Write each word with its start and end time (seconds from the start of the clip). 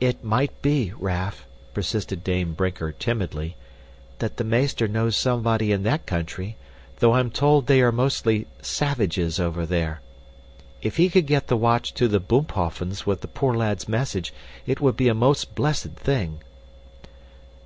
"It 0.00 0.24
might 0.24 0.62
be, 0.62 0.94
Raff," 0.98 1.46
persisted 1.74 2.24
Dame 2.24 2.54
Brinker 2.54 2.90
timidly, 2.90 3.54
"that 4.18 4.38
the 4.38 4.44
meester 4.44 4.88
knows 4.88 5.14
somebody 5.14 5.72
in 5.72 5.82
that 5.82 6.06
country, 6.06 6.56
though 7.00 7.12
I'm 7.12 7.30
told 7.30 7.66
they 7.66 7.82
are 7.82 7.92
mostly 7.92 8.46
savages 8.62 9.38
over 9.38 9.66
there. 9.66 10.00
If 10.80 10.96
he 10.96 11.10
could 11.10 11.26
get 11.26 11.48
the 11.48 11.56
watch 11.58 11.92
to 11.96 12.08
the 12.08 12.18
Boomphoffens 12.18 13.04
with 13.04 13.20
the 13.20 13.28
poor 13.28 13.54
lad's 13.54 13.86
message, 13.86 14.32
it 14.64 14.80
would 14.80 14.96
be 14.96 15.08
a 15.08 15.14
most 15.14 15.54
blessed 15.54 15.96
thing." 15.96 16.40